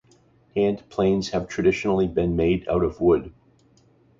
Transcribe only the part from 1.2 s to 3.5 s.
have traditionally been made out of wood.